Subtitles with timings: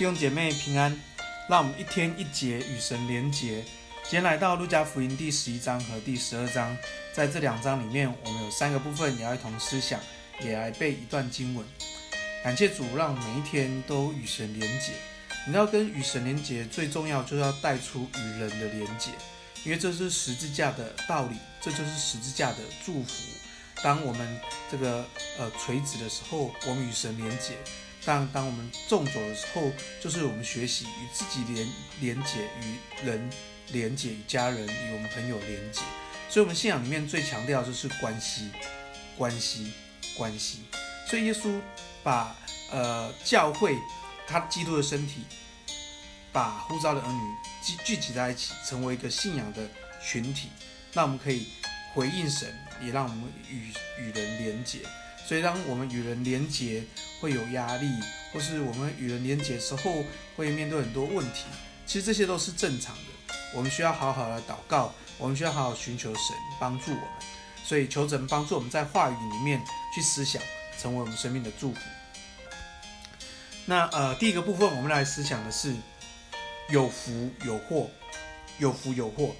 [0.00, 0.98] 弟兄姐妹平安，
[1.46, 3.62] 让我们一天一节与神连结。
[4.02, 6.74] 今天来到路加福音第十一章和第十二章，
[7.12, 10.00] 在这两章里面，我们有三个部分也要一同思想，
[10.40, 11.62] 也来背一段经文。
[12.42, 14.92] 感谢主，让每一天都与神连结。
[15.46, 19.10] 你要跟与神连结，最重要就是要带出与人的连结，
[19.64, 23.12] 因为这是十字架的道理，这就是十字架的祝福。
[23.82, 24.40] 当我们
[24.72, 25.06] 这个
[25.38, 27.52] 呃垂直的时候，我们与神连结。
[28.04, 31.68] 当当我们纵走的时候，就是我们学习与自己连
[32.00, 33.30] 连结，与人
[33.72, 35.80] 连结，与家人与我们朋友连结。
[36.28, 38.50] 所以，我们信仰里面最强调就是关系，
[39.18, 39.72] 关系，
[40.16, 40.60] 关系。
[41.08, 41.60] 所以，耶稣
[42.02, 42.36] 把
[42.70, 43.76] 呃教会，
[44.26, 45.24] 他基督的身体，
[46.32, 47.20] 把呼召的儿女
[47.62, 49.68] 聚聚集在一起，成为一个信仰的
[50.02, 50.48] 群体。
[50.92, 51.48] 那我们可以
[51.94, 54.78] 回应神，也让我们与与人连结。
[55.30, 56.82] 所以，当我们与人连结
[57.20, 57.88] 会有压力，
[58.32, 60.04] 或是我们与人连结时候
[60.36, 61.44] 会面对很多问题，
[61.86, 63.34] 其实这些都是正常的。
[63.54, 67.08] 我们需要好好的祷告，我们需要好好寻求神帮助我们。
[67.64, 69.62] 所以，求神帮助我们在话语里面
[69.94, 70.42] 去思想，
[70.76, 71.78] 成为我们生命的祝福。
[73.66, 75.72] 那呃，第一个部分我们来思想的是
[76.70, 77.88] 有福有祸，
[78.58, 79.36] 有福有祸。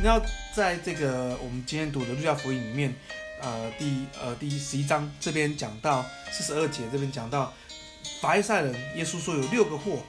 [0.00, 0.20] 你要
[0.52, 2.92] 在这个我们今天读的路加福音里面。
[3.42, 7.52] 呃，第呃第十一章这边讲到四十二节，这边讲到
[8.20, 10.02] 法利赛人，耶稣说有六个祸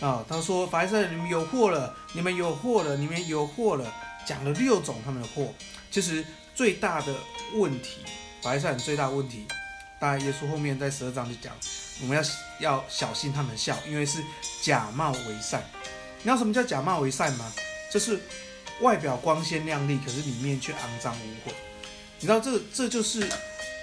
[0.00, 3.92] 啊，他说法利赛人你们有祸了，你们有祸了，你们有祸了，
[4.26, 5.52] 讲了六种他们的祸。
[5.90, 7.14] 其实最大的
[7.54, 8.00] 问题，
[8.42, 9.46] 法利赛人最大的问题，
[9.98, 11.52] 当然耶稣后面在十二章就讲，
[12.02, 12.22] 我们要
[12.60, 14.22] 要小心他们笑，因为是
[14.62, 15.62] 假冒为善。
[16.18, 17.52] 你知道什么叫假冒为善吗？
[17.90, 18.20] 就是
[18.80, 21.52] 外表光鲜亮丽，可是里面却肮脏污秽。
[22.18, 23.28] 你知道这这就是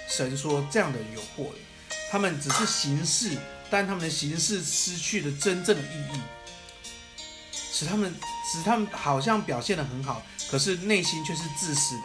[0.08, 1.58] 神说这样的有祸了，
[2.10, 3.38] 他们只是形式，
[3.70, 6.20] 但他们的形式失去了真正的意义，
[7.72, 8.12] 使他们
[8.52, 12.02] 使他们好像表现的很好，可是内心却是自私的，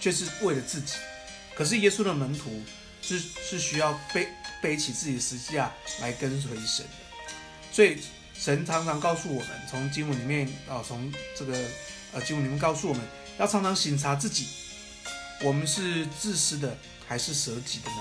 [0.00, 0.94] 却是为了自己。
[1.54, 2.62] 可是耶稣的门徒
[3.00, 4.28] 是是需要背
[4.60, 7.32] 背起自己的十字架来跟随神的，
[7.72, 7.96] 所以
[8.34, 11.56] 神常常告诉我们，从经文里面啊，从这个
[12.12, 13.00] 呃经文里面告诉我们
[13.38, 14.48] 要常常省察自己。
[15.44, 16.76] 我们是自私的
[17.06, 17.96] 还是舍己的呢？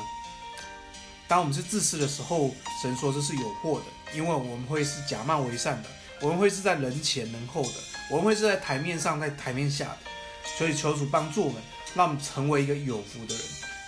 [1.27, 5.89] 当我们是自私的时候，神说这是有祸的，因为我们会是假冒为善的，
[6.21, 7.73] 我们会是在人前人后的，
[8.09, 9.97] 我们会是在台面上在台面下的。
[10.57, 11.61] 所以求主帮助我们，
[11.93, 13.43] 让我们成为一个有福的人。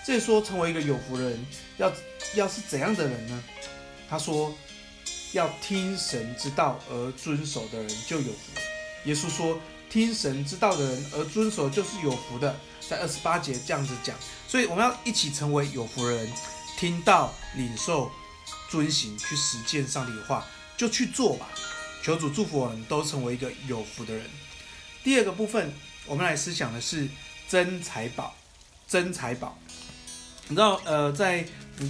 [0.06, 1.46] 这说成为一个有福的人，
[1.78, 1.92] 要
[2.36, 3.44] 要是怎样的人呢？
[4.10, 4.54] 他说
[5.32, 8.60] 要听神之道而遵守的人就有福。
[9.06, 12.56] 耶稣说听神之道的人而遵守就是有福的。
[12.90, 14.16] 在二十八节这样子讲，
[14.48, 16.28] 所以我们要一起成为有福人，
[16.76, 18.12] 听到、领受、
[18.68, 20.44] 遵行、去实践上帝的话，
[20.76, 21.48] 就去做吧。
[22.02, 24.26] 求主祝福我们都成为一个有福的人。
[25.04, 25.72] 第二个部分，
[26.08, 27.08] 我们来思想的是
[27.48, 28.36] 真财宝。
[28.88, 29.56] 真财宝，
[30.48, 31.46] 你知道，呃，在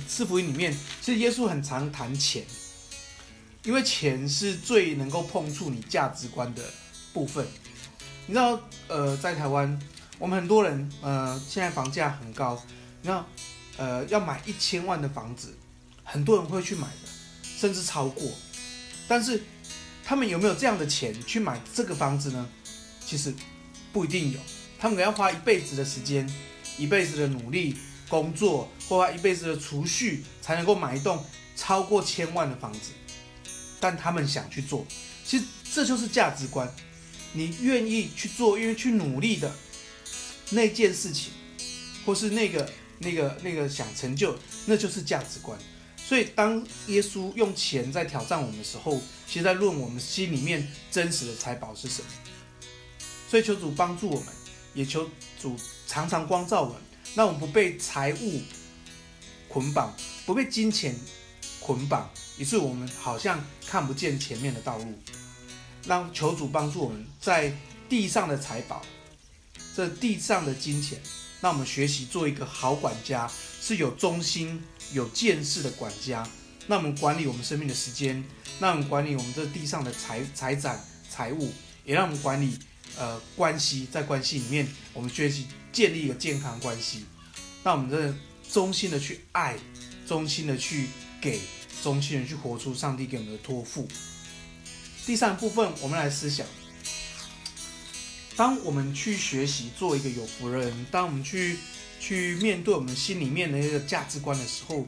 [0.05, 2.43] 四福音里面，其实耶稣很常谈钱，
[3.63, 6.61] 因为钱是最能够碰触你价值观的
[7.13, 7.47] 部分。
[8.25, 8.59] 你知道，
[8.89, 9.79] 呃，在台湾。
[10.19, 12.61] 我们很多人，呃，现在房价很高，
[13.01, 13.25] 你知道，
[13.77, 15.57] 呃，要买一千万的房子，
[16.03, 17.09] 很多人会去买的，
[17.41, 18.29] 甚至超过。
[19.07, 19.41] 但是，
[20.03, 22.49] 他们有没有这样的钱去买这个房子呢？
[22.99, 23.33] 其实
[23.93, 24.39] 不一定有，
[24.77, 26.29] 他们可能要花一辈子的时间，
[26.77, 27.77] 一辈子的努力
[28.09, 31.25] 工作，或花一辈子的储蓄，才能够买一栋
[31.55, 32.91] 超过千万的房子。
[33.79, 34.85] 但他们想去做，
[35.23, 36.69] 其实这就是价值观，
[37.31, 39.49] 你愿意去做，愿意去努力的。
[40.51, 41.31] 那件事情，
[42.05, 45.57] 或是那个、那个、那个想成就，那就是价值观。
[45.97, 52.07] 所以，当耶稣用钱在挑战我们的时候，其实在论我们心里面真实的财宝是什么。
[53.29, 54.33] 所以，求主帮助我们，
[54.73, 55.07] 也求
[55.39, 56.77] 主常常光照我们，
[57.13, 58.41] 让我们不被财物
[59.47, 59.95] 捆绑，
[60.25, 60.95] 不被金钱
[61.59, 62.09] 捆绑，
[62.39, 64.85] 以致我们好像看不见前面的道路。
[65.85, 67.55] 让求主帮助我们在
[67.87, 68.81] 地上的财宝。
[69.75, 70.99] 这地上的金钱，
[71.41, 73.29] 让我们学习做一个好管家，
[73.61, 74.61] 是有忠心、
[74.93, 76.27] 有见识的管家。
[76.67, 78.23] 那我们管理我们生命的时间，
[78.59, 80.79] 让我们管理我们这地上的财财产、
[81.09, 81.51] 财物，
[81.83, 82.57] 也让我们管理
[82.97, 87.05] 呃关系，在关系里面，我们学习建立一个健康关系。
[87.63, 88.13] 让我们这
[88.51, 89.57] 忠心的去爱，
[90.07, 90.87] 忠心的去
[91.19, 91.39] 给，
[91.81, 93.87] 忠心的去活出上帝给我们的托付。
[95.05, 96.45] 第三部分，我们来思想。
[98.39, 101.57] 当我们去学习做一个有福的人，当我们去
[101.99, 104.87] 去面对我们心里面的那个价值观的时候，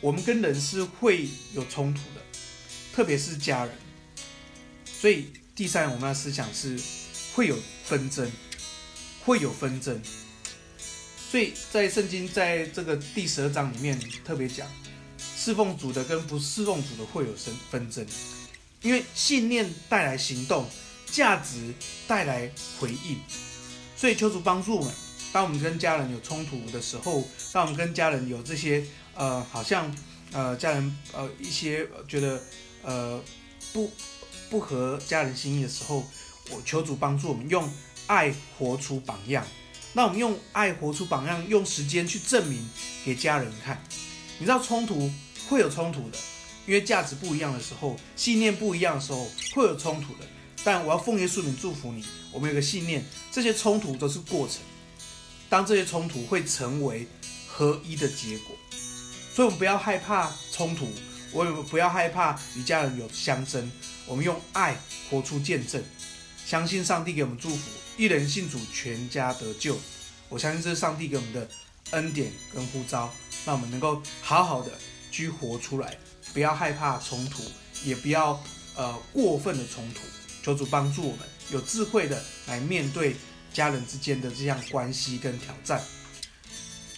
[0.00, 2.22] 我们跟人是会有冲突的。
[2.94, 3.74] 特别是家人。
[4.84, 6.78] 所以第三，我们要思想是
[7.34, 8.30] 会有纷争，
[9.24, 10.00] 会有纷争。
[11.32, 14.64] 所以在圣经在这个第十二章里面特别讲，
[15.18, 18.06] 侍奉主的跟不侍奉主的会有纷纷争，
[18.82, 20.70] 因为信念带来行动，
[21.10, 21.74] 价值
[22.06, 23.18] 带来回应。
[23.96, 24.94] 所以求主帮助我们，
[25.32, 28.84] 当我们跟家人有冲突的时候，当我们跟家人有这些
[29.14, 29.92] 呃，好像
[30.32, 32.40] 呃家人呃一些觉得
[32.82, 33.20] 呃
[33.72, 33.90] 不
[34.48, 36.06] 不合家人心意的时候，
[36.50, 37.68] 我求主帮助我们用
[38.06, 39.44] 爱活出榜样。
[39.94, 42.68] 那我们用爱活出榜样，用时间去证明
[43.04, 43.82] 给家人看。
[44.38, 45.10] 你知道冲突
[45.48, 46.18] 会有冲突的，
[46.66, 50.20] 因为价值不一样的时候，信念不一样的时候会有冲突的。
[50.70, 54.58] 但我要奉耶稣名祝福你，我们有个信念，这些冲突都是过程。
[55.48, 57.08] 当这些冲突会成为
[57.46, 58.54] 合一的结果，
[59.34, 60.86] 所以我们不要害怕冲突，
[61.32, 63.72] 我们不要害怕与家人有相争，
[64.04, 64.78] 我们用爱
[65.08, 65.82] 活出见证，
[66.44, 69.74] 相信上帝给我们祝福，一人信主，全家得救。
[70.28, 71.48] 我相信这是上帝给我们的
[71.92, 73.10] 恩典跟呼召，
[73.46, 74.72] 让我们能够好好的
[75.10, 75.96] 去活出来，
[76.34, 77.42] 不要害怕冲突，
[77.84, 78.38] 也不要
[78.76, 80.00] 呃过分的冲突。
[80.48, 83.14] 求主帮助我们有智慧的来面对
[83.52, 85.84] 家人之间的这样关系跟挑战。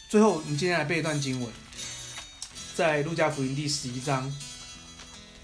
[0.08, 1.52] 最后，我们今天来背一段经文，
[2.76, 4.32] 在路加福音第十一章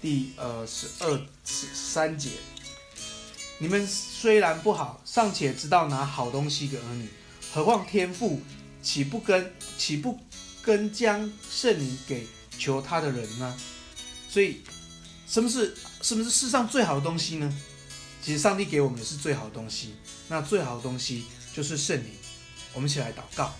[0.01, 2.29] 第呃十二十三节：
[3.57, 7.09] 你们虽然不好，尚且知道拿好东西给儿女，
[7.53, 8.41] 何况天父
[8.81, 10.17] 岂不跟岂不
[10.61, 12.25] 跟将圣灵给
[12.57, 13.57] 求他的人呢？
[14.29, 14.61] 所以，
[15.27, 17.53] 什么是什么是世上最好的东西呢？
[18.27, 19.95] 其实上帝给我们的是最好的东西，
[20.27, 22.09] 那最好的东西就是圣灵。
[22.73, 23.53] 我们一起来祷告，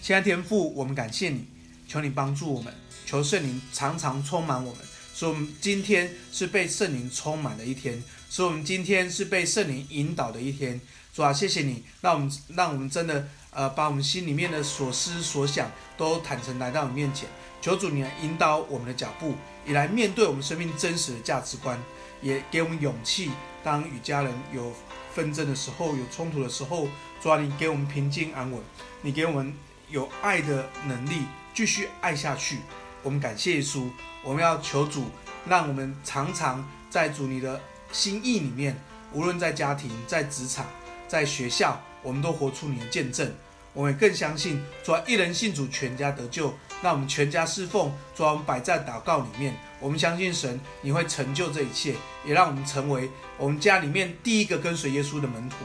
[0.00, 1.44] 亲爱天父，我们感谢你，
[1.86, 2.72] 求你帮助我们，
[3.04, 4.82] 求圣灵常常充满我们，
[5.14, 10.80] 使我们今天是被圣灵充满的一天，使我们今天是被圣灵引导的一天。
[11.12, 17.28] 主啊，谢谢你，让我们让我们真的呃，把我们心里面的所思所想都坦诚来到你面前，
[17.60, 19.34] 求主你来引导我们的脚步，
[19.66, 21.78] 也来面对我们生命真实的价值观，
[22.20, 23.30] 也给我们勇气。
[23.62, 24.72] 当与家人有
[25.12, 26.88] 纷争的时候，有冲突的时候，
[27.20, 28.60] 主啊，你给我们平静安稳，
[29.02, 29.52] 你给我们
[29.88, 31.22] 有爱的能力，
[31.52, 32.58] 继续爱下去。
[33.02, 33.88] 我们感谢耶稣，
[34.22, 35.06] 我们要求主，
[35.48, 37.60] 让我们常常在主你的
[37.90, 38.80] 心意里面，
[39.12, 40.66] 无论在家庭、在职场、
[41.08, 43.32] 在学校，我们都活出你的见证。
[43.76, 46.52] 我们也更相信，主啊，一人信主，全家得救。
[46.80, 49.54] 那我们全家侍奉，主啊，我们摆在祷告里面。
[49.78, 51.94] 我们相信神，你会成就这一切，
[52.24, 55.56] 也让我们成为我们家里面第一个跟随耶稣的门徒，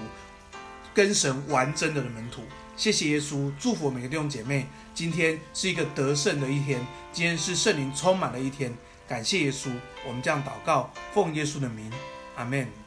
[0.94, 2.42] 跟神玩真的的门徒。
[2.76, 4.68] 谢谢耶稣，祝福每个弟兄姐妹。
[4.94, 8.76] 今天是一个得胜的一天，今天是圣灵充满的一天。
[9.08, 9.70] 感谢耶稣，
[10.06, 11.90] 我们这样祷告，奉耶稣的名，
[12.36, 12.81] 阿门。